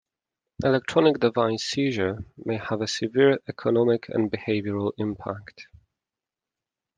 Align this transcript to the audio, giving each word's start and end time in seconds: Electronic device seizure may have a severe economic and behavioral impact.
Electronic 0.63 1.19
device 1.19 1.63
seizure 1.63 2.25
may 2.43 2.57
have 2.57 2.81
a 2.81 2.87
severe 2.87 3.37
economic 3.47 4.09
and 4.09 4.31
behavioral 4.31 4.93
impact. 4.97 5.67